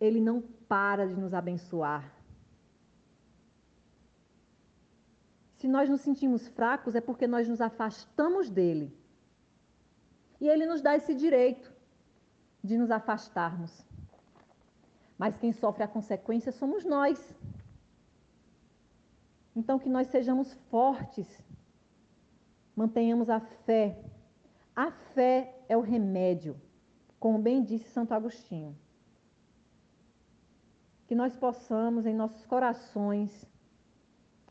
Ele 0.00 0.20
não 0.20 0.42
para 0.68 1.06
de 1.06 1.14
nos 1.14 1.32
abençoar. 1.32 2.20
Se 5.60 5.68
nós 5.68 5.90
nos 5.90 6.00
sentimos 6.00 6.48
fracos, 6.48 6.94
é 6.94 7.02
porque 7.02 7.26
nós 7.26 7.46
nos 7.46 7.60
afastamos 7.60 8.48
dele. 8.48 8.90
E 10.40 10.48
ele 10.48 10.64
nos 10.64 10.80
dá 10.80 10.96
esse 10.96 11.14
direito 11.14 11.70
de 12.64 12.78
nos 12.78 12.90
afastarmos. 12.90 13.84
Mas 15.18 15.36
quem 15.36 15.52
sofre 15.52 15.82
a 15.82 15.88
consequência 15.88 16.50
somos 16.50 16.82
nós. 16.82 17.34
Então, 19.54 19.78
que 19.78 19.88
nós 19.88 20.06
sejamos 20.08 20.52
fortes, 20.70 21.28
mantenhamos 22.74 23.28
a 23.28 23.40
fé, 23.40 23.98
a 24.74 24.90
fé 24.90 25.54
é 25.68 25.76
o 25.76 25.80
remédio, 25.80 26.60
como 27.18 27.38
bem 27.38 27.62
disse 27.62 27.90
Santo 27.90 28.14
Agostinho. 28.14 28.76
Que 31.06 31.14
nós 31.14 31.36
possamos, 31.36 32.06
em 32.06 32.14
nossos 32.14 32.46
corações, 32.46 33.44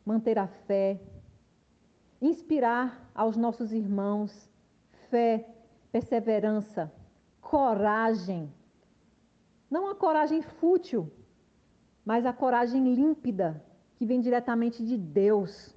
manter 0.06 0.38
a 0.38 0.48
fé, 0.48 1.00
inspirar 2.22 3.10
aos 3.16 3.38
nossos 3.38 3.72
irmãos 3.72 4.50
fé, 5.10 5.48
perseverança, 5.92 6.92
coragem. 7.42 8.54
Não 9.70 9.88
a 9.90 9.96
coragem 9.96 10.42
fútil, 10.42 11.12
mas 12.06 12.26
a 12.26 12.34
coragem 12.34 12.94
límpida, 12.94 13.64
que 14.00 14.06
vem 14.06 14.20
diretamente 14.20 14.84
de 14.84 14.98
Deus 14.98 15.76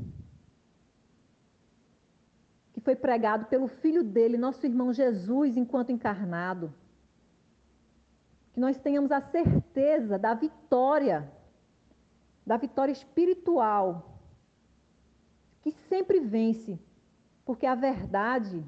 foi 2.83 2.97
pregado 2.97 3.47
pelo 3.47 3.69
Filho 3.69 4.03
dele, 4.03 4.37
nosso 4.37 4.67
irmão 4.67 4.93
Jesus, 4.93 5.57
enquanto 5.57 5.93
encarnado. 5.93 6.75
Que 8.53 8.61
nós 8.61 8.79
tenhamos 8.79 9.13
a 9.13 9.21
certeza 9.21 10.19
da 10.19 10.35
vitória, 10.35 11.33
da 12.45 12.57
vitória 12.57 12.93
espiritual, 12.93 14.19
que 15.63 15.71
sempre 15.71 16.21
vence, 16.21 16.79
porque 17.45 17.67
a 17.67 17.75
verdade 17.75 18.65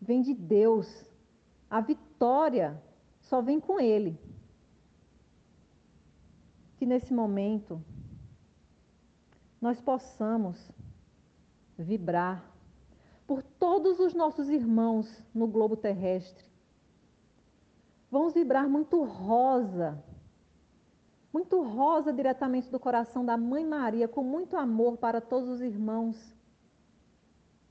vem 0.00 0.22
de 0.22 0.34
Deus. 0.34 0.88
A 1.68 1.80
vitória 1.80 2.82
só 3.20 3.42
vem 3.42 3.60
com 3.60 3.78
Ele. 3.78 4.18
Que 6.84 6.88
nesse 6.88 7.14
momento 7.14 7.82
nós 9.58 9.80
possamos 9.80 10.70
vibrar 11.78 12.44
por 13.26 13.42
todos 13.42 13.98
os 14.00 14.12
nossos 14.12 14.50
irmãos 14.50 15.24
no 15.32 15.46
globo 15.46 15.78
terrestre. 15.78 16.44
Vamos 18.10 18.34
vibrar 18.34 18.68
muito 18.68 19.02
rosa, 19.02 19.98
muito 21.32 21.62
rosa 21.62 22.12
diretamente 22.12 22.70
do 22.70 22.78
coração 22.78 23.24
da 23.24 23.38
Mãe 23.38 23.64
Maria, 23.64 24.06
com 24.06 24.22
muito 24.22 24.54
amor 24.54 24.98
para 24.98 25.22
todos 25.22 25.48
os 25.48 25.62
irmãos 25.62 26.36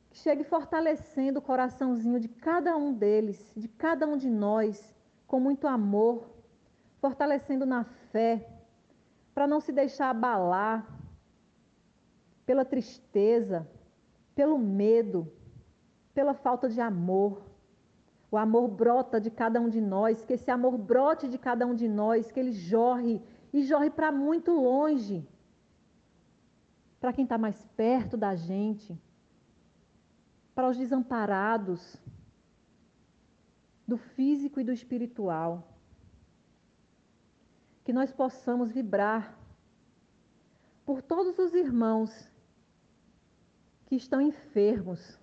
que 0.09 0.17
chegue 0.17 0.43
fortalecendo 0.43 1.37
o 1.37 1.43
coraçãozinho 1.43 2.19
de 2.19 2.29
cada 2.29 2.75
um 2.75 2.91
deles, 2.91 3.53
de 3.55 3.67
cada 3.67 4.07
um 4.07 4.17
de 4.17 4.27
nós, 4.27 4.91
com 5.27 5.39
muito 5.39 5.67
amor, 5.67 6.27
fortalecendo 6.99 7.63
na 7.63 7.83
fé, 8.11 8.52
para 9.33 9.47
não 9.47 9.59
se 9.59 9.71
deixar 9.71 10.09
abalar 10.09 10.87
pela 12.45 12.65
tristeza, 12.65 13.67
pelo 14.35 14.57
medo, 14.57 15.31
pela 16.13 16.33
falta 16.33 16.69
de 16.69 16.81
amor. 16.81 17.41
O 18.29 18.37
amor 18.37 18.67
brota 18.67 19.21
de 19.21 19.29
cada 19.29 19.61
um 19.61 19.69
de 19.69 19.79
nós, 19.79 20.23
que 20.23 20.33
esse 20.33 20.49
amor 20.49 20.77
brote 20.77 21.27
de 21.27 21.37
cada 21.37 21.65
um 21.65 21.75
de 21.75 21.87
nós, 21.87 22.31
que 22.31 22.39
ele 22.39 22.51
jorre 22.51 23.21
e 23.51 23.63
jorre 23.63 23.89
para 23.89 24.11
muito 24.11 24.51
longe, 24.51 25.27
para 26.99 27.13
quem 27.13 27.23
está 27.23 27.37
mais 27.37 27.63
perto 27.75 28.17
da 28.17 28.35
gente 28.35 28.97
para 30.55 30.69
os 30.69 30.77
desamparados 30.77 31.97
do 33.87 33.97
físico 33.97 34.59
e 34.59 34.63
do 34.63 34.71
espiritual. 34.71 35.72
Que 37.83 37.93
nós 37.93 38.11
possamos 38.11 38.71
vibrar 38.71 39.37
por 40.85 41.01
todos 41.01 41.37
os 41.39 41.53
irmãos 41.53 42.31
que 43.85 43.95
estão 43.95 44.21
enfermos. 44.21 45.19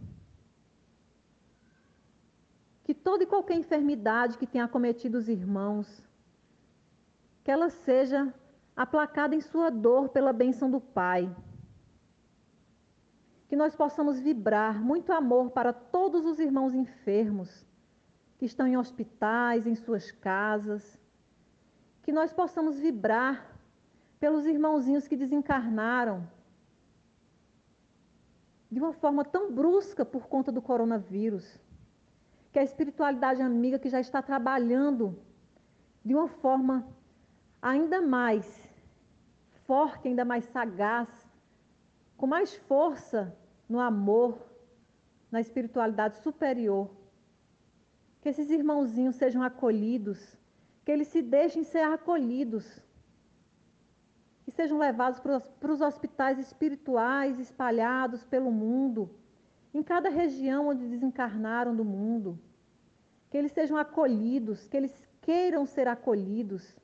Que 2.85 2.95
toda 2.95 3.25
e 3.25 3.27
qualquer 3.27 3.57
enfermidade 3.57 4.37
que 4.39 4.47
tenha 4.47 4.65
acometido 4.65 5.17
os 5.17 5.29
irmãos, 5.29 6.03
que 7.45 7.51
ela 7.51 7.71
seja 7.71 8.33
aplacada 8.77 9.35
em 9.35 9.41
sua 9.41 9.71
dor 9.71 10.09
pela 10.09 10.33
bênção 10.33 10.71
do 10.71 10.81
Pai 10.81 11.35
que 13.51 13.57
nós 13.57 13.75
possamos 13.75 14.21
vibrar 14.21 14.81
muito 14.81 15.13
amor 15.13 15.51
para 15.51 15.73
todos 15.73 16.25
os 16.25 16.39
irmãos 16.39 16.73
enfermos 16.73 17.67
que 18.39 18.45
estão 18.45 18.65
em 18.65 18.77
hospitais, 18.77 19.67
em 19.67 19.75
suas 19.75 20.13
casas, 20.13 20.97
que 22.03 22.13
nós 22.13 22.33
possamos 22.33 22.79
vibrar 22.79 23.57
pelos 24.19 24.47
irmãozinhos 24.47 25.09
que 25.09 25.17
desencarnaram 25.17 26.29
de 28.71 28.79
uma 28.79 28.93
forma 28.93 29.25
tão 29.25 29.53
brusca 29.53 30.05
por 30.05 30.29
conta 30.29 30.53
do 30.53 30.63
coronavírus, 30.63 31.59
que 32.53 32.59
a 32.59 32.63
espiritualidade 32.63 33.43
amiga 33.43 33.79
que 33.79 33.89
já 33.89 34.01
está 34.01 34.23
trabalhando 34.23 35.19
de 36.05 36.15
uma 36.15 36.29
forma 36.29 36.87
ainda 37.61 38.01
mais 38.01 38.47
forte, 39.67 40.09
ainda 40.09 40.25
mais 40.25 40.45
sagaz, 40.45 41.09
com 42.17 42.27
mais 42.27 42.55
força 42.55 43.37
no 43.69 43.81
amor, 43.81 44.39
na 45.31 45.41
espiritualidade 45.41 46.19
superior. 46.19 46.91
Que 48.21 48.29
esses 48.29 48.51
irmãozinhos 48.51 49.17
sejam 49.17 49.43
acolhidos, 49.43 50.37
que 50.85 50.91
eles 50.91 51.09
se 51.09 51.23
deixem 51.23 51.63
ser 51.63 51.85
acolhidos, 51.85 52.81
que 54.45 54.51
sejam 54.51 54.79
levados 54.79 55.21
para 55.21 55.73
os 55.73 55.81
hospitais 55.81 56.39
espirituais 56.39 57.39
espalhados 57.39 58.25
pelo 58.25 58.51
mundo, 58.51 59.11
em 59.73 59.83
cada 59.83 60.09
região 60.09 60.69
onde 60.69 60.89
desencarnaram 60.89 61.75
do 61.77 61.85
mundo. 61.85 62.39
Que 63.31 63.37
eles 63.37 63.53
sejam 63.53 63.77
acolhidos, 63.77 64.67
que 64.67 64.77
eles 64.77 65.09
queiram 65.21 65.65
ser 65.65 65.87
acolhidos. 65.87 66.75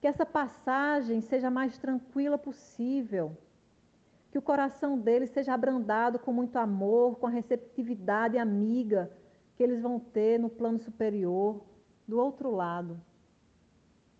Que 0.00 0.06
essa 0.06 0.24
passagem 0.24 1.20
seja 1.20 1.48
a 1.48 1.50
mais 1.50 1.76
tranquila 1.78 2.38
possível 2.38 3.36
que 4.36 4.38
o 4.38 4.42
coração 4.42 4.98
deles 4.98 5.30
seja 5.30 5.54
abrandado 5.54 6.18
com 6.18 6.30
muito 6.30 6.56
amor, 6.56 7.16
com 7.18 7.26
a 7.26 7.30
receptividade 7.30 8.36
amiga 8.36 9.10
que 9.56 9.62
eles 9.62 9.80
vão 9.80 9.98
ter 9.98 10.38
no 10.38 10.50
plano 10.50 10.78
superior, 10.78 11.64
do 12.06 12.18
outro 12.18 12.50
lado. 12.50 13.00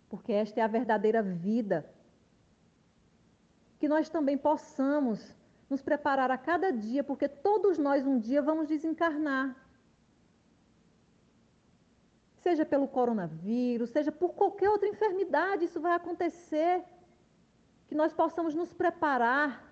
Porque 0.09 0.31
esta 0.31 0.59
é 0.59 0.63
a 0.63 0.67
verdadeira 0.67 1.21
vida. 1.21 1.89
Que 3.79 3.87
nós 3.87 4.09
também 4.09 4.37
possamos 4.37 5.35
nos 5.69 5.81
preparar 5.81 6.31
a 6.31 6.37
cada 6.37 6.71
dia, 6.71 7.03
porque 7.03 7.27
todos 7.27 7.77
nós 7.77 8.05
um 8.05 8.17
dia 8.19 8.41
vamos 8.41 8.67
desencarnar. 8.67 9.55
Seja 12.37 12.65
pelo 12.65 12.87
coronavírus, 12.87 13.89
seja 13.89 14.11
por 14.11 14.33
qualquer 14.33 14.69
outra 14.69 14.87
enfermidade, 14.87 15.65
isso 15.65 15.81
vai 15.81 15.93
acontecer. 15.93 16.83
Que 17.87 17.95
nós 17.95 18.13
possamos 18.13 18.55
nos 18.55 18.73
preparar 18.73 19.67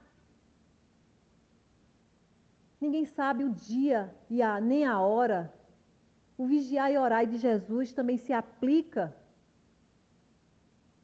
Ninguém 2.80 3.06
sabe 3.06 3.44
o 3.44 3.50
dia 3.50 4.14
e 4.30 4.42
a, 4.42 4.60
nem 4.60 4.86
a 4.86 5.00
hora. 5.00 5.52
O 6.38 6.46
vigiar 6.46 6.92
e 6.92 6.98
orar 6.98 7.26
de 7.26 7.38
Jesus 7.38 7.94
também 7.94 8.18
se 8.18 8.34
aplica 8.34 9.16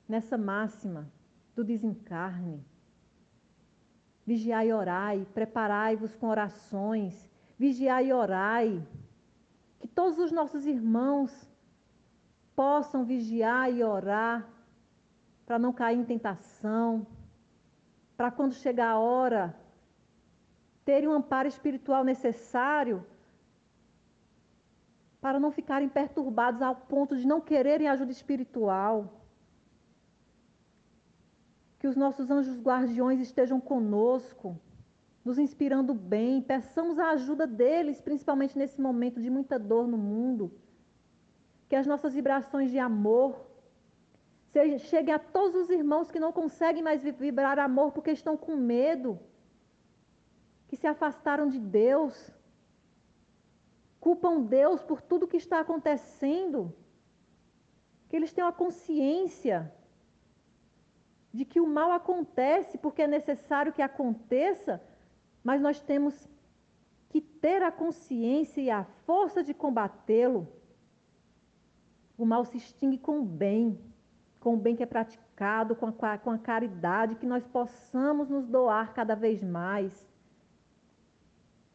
nessa 0.08 0.38
máxima 0.38 1.10
do 1.56 1.64
desencarne. 1.64 2.66
Vigiai 4.26 4.70
e 4.70 4.74
orai, 4.74 5.28
preparai-vos 5.34 6.16
com 6.16 6.28
orações, 6.28 7.30
vigiai 7.58 8.08
e 8.08 8.14
orai. 8.14 8.86
Que 9.80 9.88
todos 9.88 10.20
os 10.20 10.32
nossos 10.32 10.66
irmãos 10.66 11.32
possam 12.56 13.06
vigiar 13.06 13.74
e 13.74 13.84
orar 13.84 14.48
para 15.46 15.58
não 15.58 15.74
cair 15.74 15.98
em 15.98 16.06
tentação, 16.06 17.08
para 18.16 18.30
quando 18.30 18.54
chegar 18.54 18.92
a 18.92 19.00
hora 19.00 19.56
terem 20.86 21.08
um 21.10 21.14
amparo 21.14 21.48
espiritual 21.48 22.04
necessário 22.04 23.06
para 25.22 25.40
não 25.40 25.52
ficarem 25.52 25.88
perturbados 25.88 26.62
ao 26.64 26.76
ponto 26.76 27.16
de 27.16 27.28
não 27.28 27.40
quererem 27.40 27.88
ajuda 27.88 28.12
espiritual. 28.12 28.96
Que 31.78 31.88
os 31.88 31.96
nossos 31.96 32.30
anjos 32.32 32.60
guardiões 32.60 33.20
estejam 33.20 33.60
conosco, 33.60 34.60
nos 35.24 35.38
inspirando 35.38 35.94
bem, 35.94 36.42
peçamos 36.42 36.98
a 36.98 37.12
ajuda 37.12 37.46
deles, 37.46 38.02
principalmente 38.02 38.58
nesse 38.58 38.82
momento 38.82 39.22
de 39.22 39.30
muita 39.30 39.60
dor 39.60 39.88
no 39.88 39.98
mundo. 39.98 40.52
Que 41.70 41.76
as 41.76 41.86
nossas 41.86 42.14
vibrações 42.14 42.72
de 42.72 42.80
amor 42.80 43.52
cheguem 44.80 45.14
a 45.14 45.20
todos 45.20 45.56
os 45.62 45.70
irmãos 45.70 46.12
que 46.12 46.20
não 46.20 46.34
conseguem 46.34 46.84
mais 46.84 47.02
vibrar 47.04 47.58
amor 47.60 47.92
porque 47.92 48.12
estão 48.12 48.36
com 48.36 48.56
medo 48.56 49.18
que 50.68 50.76
se 50.76 50.88
afastaram 50.88 51.48
de 51.48 51.60
Deus, 51.60 52.16
culpam 54.02 54.42
Deus 54.42 54.82
por 54.84 55.00
tudo 55.00 55.28
que 55.28 55.38
está 55.38 55.60
acontecendo, 55.60 56.76
que 58.10 58.16
eles 58.16 58.34
tenham 58.34 58.50
a 58.50 58.60
consciência 58.64 59.72
de 61.32 61.46
que 61.46 61.62
o 61.62 61.68
mal 61.68 61.92
acontece 61.92 62.78
porque 62.80 63.04
é 63.04 63.08
necessário 63.08 63.72
que 63.72 63.82
aconteça, 63.82 64.82
mas 65.44 65.62
nós 65.62 65.80
temos 65.80 66.28
que 67.10 67.22
ter 67.22 67.62
a 67.62 67.72
consciência 67.72 68.60
e 68.60 68.72
a 68.72 68.84
força 69.06 69.44
de 69.44 69.54
combatê-lo. 69.54 70.48
O 72.18 72.26
mal 72.26 72.44
se 72.44 72.58
extingue 72.58 72.98
com 72.98 73.20
o 73.20 73.26
bem, 73.26 73.80
com 74.40 74.56
o 74.56 74.58
bem 74.58 74.76
que 74.76 74.84
é 74.84 74.86
praticado, 74.88 75.76
com 75.76 75.86
a, 75.86 76.18
com 76.18 76.32
a 76.32 76.40
caridade, 76.40 77.16
que 77.16 77.28
nós 77.28 77.46
possamos 77.46 78.30
nos 78.30 78.48
doar 78.48 78.94
cada 78.94 79.16
vez 79.16 79.44
mais 79.44 80.11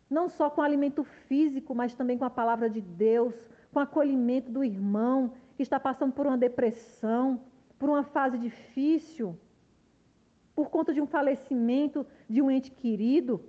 não 0.09 0.29
só 0.29 0.49
com 0.49 0.63
alimento 0.63 1.05
físico, 1.05 1.75
mas 1.75 1.95
também 1.95 2.17
com 2.17 2.25
a 2.25 2.31
palavra 2.31 2.71
de 2.71 2.81
Deus, 2.81 3.35
com 3.73 3.81
acolhimento 3.81 4.51
do 4.51 4.65
irmão 4.65 5.33
que 5.57 5.63
está 5.63 5.79
passando 5.81 6.13
por 6.13 6.27
uma 6.27 6.39
depressão, 6.39 7.43
por 7.79 7.89
uma 7.89 8.05
fase 8.05 8.39
difícil, 8.39 9.39
por 10.55 10.71
conta 10.71 10.95
de 10.95 11.01
um 11.01 11.07
falecimento 11.07 12.07
de 12.29 12.41
um 12.41 12.51
ente 12.51 12.71
querido. 12.71 13.45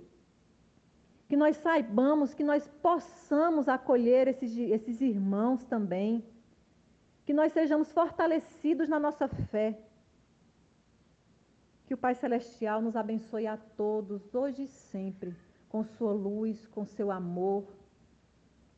Que 1.28 1.36
nós 1.36 1.56
saibamos, 1.56 2.34
que 2.34 2.42
nós 2.42 2.66
possamos 2.82 3.68
acolher 3.68 4.28
esses, 4.28 4.56
esses 4.56 5.00
irmãos 5.00 5.64
também. 5.64 6.24
Que 7.24 7.32
nós 7.32 7.52
sejamos 7.52 7.92
fortalecidos 7.92 8.88
na 8.88 8.98
nossa 8.98 9.28
fé. 9.28 9.78
Que 11.86 11.94
o 11.94 11.98
Pai 11.98 12.14
Celestial 12.14 12.82
nos 12.82 12.96
abençoe 12.96 13.46
a 13.46 13.56
todos, 13.56 14.34
hoje 14.34 14.64
e 14.64 14.68
sempre, 14.68 15.34
com 15.68 15.84
sua 15.84 16.12
luz, 16.12 16.66
com 16.66 16.84
seu 16.84 17.10
amor. 17.10 17.64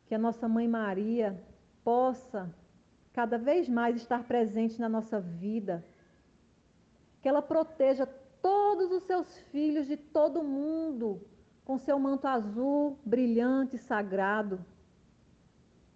Que 0.07 0.15
a 0.15 0.19
nossa 0.19 0.49
Mãe 0.49 0.67
Maria 0.67 1.41
possa 1.85 2.53
cada 3.13 3.39
vez 3.39 3.69
mais 3.69 3.97
estar 3.97 4.25
presente 4.25 4.81
na 4.81 4.89
nossa 4.89 5.21
vida. 5.21 5.85
Que 7.21 7.29
ela 7.29 7.43
proteja 7.43 8.07
todos 8.43 8.91
os 8.91 9.03
seus 9.05 9.39
filhos 9.51 9.87
de 9.87 9.97
todo 9.97 10.43
mundo 10.43 11.21
com 11.65 11.79
seu 11.79 11.99
manto 11.99 12.27
azul, 12.27 12.99
brilhante 13.05 13.77
e 13.77 13.79
sagrado. 13.79 14.65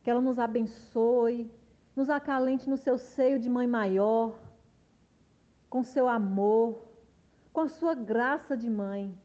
Que 0.03 0.11
ela 0.11 0.21
nos 0.21 0.39
abençoe, 0.39 1.51
nos 1.97 2.09
acalente 2.09 2.69
no 2.69 2.77
seu 2.77 2.97
seio 2.97 3.39
de 3.39 3.49
mãe 3.49 3.67
maior, 3.67 4.39
com 5.69 5.83
seu 5.83 6.09
amor, 6.09 6.87
com 7.53 7.63
a 7.63 7.69
sua 7.69 7.95
graça 7.95 8.57
de 8.57 8.71
mãe. 8.71 9.19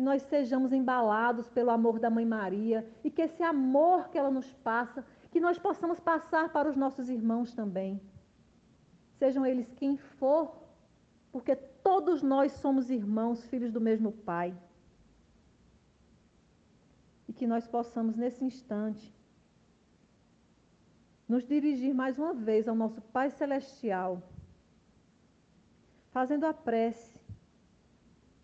Que 0.00 0.04
nós 0.12 0.22
sejamos 0.22 0.72
embalados 0.72 1.46
pelo 1.50 1.70
amor 1.70 1.98
da 1.98 2.08
Mãe 2.08 2.24
Maria 2.24 2.90
e 3.04 3.10
que 3.10 3.20
esse 3.20 3.42
amor 3.42 4.08
que 4.08 4.16
ela 4.16 4.30
nos 4.30 4.50
passa, 4.50 5.04
que 5.30 5.38
nós 5.38 5.58
possamos 5.58 6.00
passar 6.00 6.50
para 6.50 6.70
os 6.70 6.74
nossos 6.74 7.10
irmãos 7.10 7.52
também. 7.52 8.00
Sejam 9.18 9.44
eles 9.44 9.70
quem 9.76 9.98
for, 9.98 10.56
porque 11.30 11.54
todos 11.54 12.22
nós 12.22 12.52
somos 12.52 12.88
irmãos, 12.88 13.44
filhos 13.44 13.70
do 13.70 13.78
mesmo 13.78 14.10
Pai. 14.10 14.56
E 17.28 17.34
que 17.34 17.46
nós 17.46 17.66
possamos, 17.68 18.16
nesse 18.16 18.42
instante, 18.42 19.14
nos 21.28 21.46
dirigir 21.46 21.92
mais 21.92 22.18
uma 22.18 22.32
vez 22.32 22.66
ao 22.66 22.74
nosso 22.74 23.02
Pai 23.02 23.28
Celestial, 23.28 24.22
fazendo 26.10 26.46
a 26.46 26.54
prece 26.54 27.09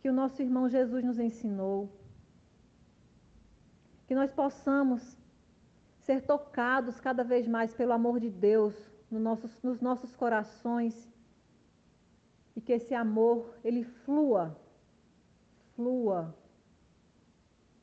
que 0.07 0.11
o 0.11 0.12
nosso 0.12 0.40
irmão 0.40 0.69
Jesus 0.69 1.03
nos 1.03 1.19
ensinou. 1.19 1.90
Que 4.07 4.14
nós 4.14 4.31
possamos 4.31 5.19
ser 5.99 6.23
tocados 6.23 7.01
cada 7.01 7.25
vez 7.25 7.49
mais 7.49 7.75
pelo 7.75 7.92
amor 7.92 8.21
de 8.21 8.31
Deus 8.31 8.73
no 9.11 9.19
nossos, 9.19 9.61
nos 9.64 9.81
nossos 9.81 10.14
corações 10.14 10.95
e 12.55 12.61
que 12.61 12.73
esse 12.73 12.95
amor 12.95 13.53
ele 13.64 13.83
flua, 13.83 14.57
flua, 15.75 16.33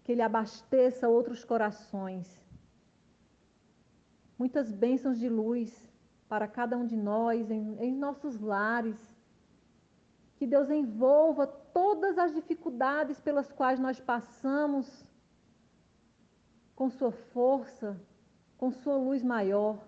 que 0.06 0.14
ele 0.14 0.22
abasteça 0.22 1.10
outros 1.10 1.44
corações. 1.44 2.42
Muitas 4.40 4.72
bênçãos 4.72 5.20
de 5.20 5.28
luz 5.28 5.70
para 6.30 6.48
cada 6.48 6.78
um 6.78 6.86
de 6.86 6.96
nós, 6.96 7.52
em, 7.52 7.78
em 7.82 7.94
nossos 7.94 8.40
lares. 8.40 9.13
Que 10.44 10.48
Deus 10.48 10.70
envolva 10.70 11.48
todas 11.48 12.18
as 12.18 12.34
dificuldades 12.34 13.18
pelas 13.18 13.50
quais 13.50 13.80
nós 13.80 13.98
passamos 13.98 14.86
com 16.76 16.90
Sua 16.90 17.14
força, 17.14 17.98
com 18.58 18.70
Sua 18.70 18.98
luz 18.98 19.24
maior. 19.24 19.80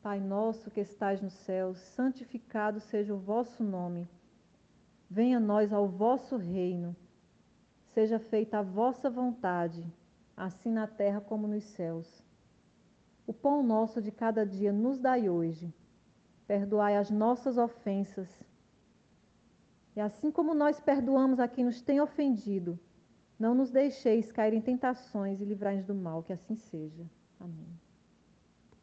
Pai 0.00 0.20
nosso 0.20 0.70
que 0.70 0.78
estais 0.78 1.20
nos 1.20 1.32
céus, 1.32 1.76
santificado 1.96 2.78
seja 2.78 3.12
o 3.12 3.18
vosso 3.18 3.64
nome. 3.64 4.08
Venha 5.10 5.38
a 5.38 5.40
nós 5.40 5.72
ao 5.72 5.88
vosso 5.88 6.36
reino. 6.36 6.94
Seja 7.94 8.20
feita 8.20 8.60
a 8.60 8.62
vossa 8.62 9.10
vontade, 9.10 9.84
assim 10.36 10.70
na 10.70 10.86
terra 10.86 11.20
como 11.20 11.48
nos 11.48 11.64
céus. 11.64 12.22
O 13.26 13.32
pão 13.32 13.60
nosso 13.60 14.00
de 14.00 14.12
cada 14.12 14.46
dia 14.46 14.72
nos 14.72 15.00
dai 15.00 15.28
hoje. 15.28 15.74
Perdoai 16.48 16.96
as 16.96 17.10
nossas 17.10 17.56
ofensas. 17.58 18.28
E 19.94 20.00
assim 20.00 20.30
como 20.32 20.54
nós 20.54 20.80
perdoamos 20.80 21.38
a 21.38 21.46
quem 21.46 21.64
nos 21.64 21.80
tem 21.80 22.00
ofendido, 22.00 22.78
não 23.38 23.54
nos 23.54 23.70
deixeis 23.70 24.32
cair 24.32 24.54
em 24.54 24.60
tentações 24.60 25.40
e 25.40 25.44
livrai-nos 25.44 25.84
do 25.84 25.94
mal, 25.94 26.24
que 26.24 26.32
assim 26.32 26.56
seja. 26.56 27.04
Amém. 27.38 27.87